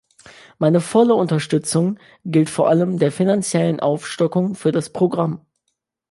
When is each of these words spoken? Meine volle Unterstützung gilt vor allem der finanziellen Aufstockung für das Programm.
Meine 0.57 0.81
volle 0.81 1.13
Unterstützung 1.13 1.99
gilt 2.25 2.49
vor 2.49 2.69
allem 2.69 2.97
der 2.97 3.11
finanziellen 3.11 3.79
Aufstockung 3.79 4.55
für 4.55 4.71
das 4.71 4.91
Programm. 4.91 5.45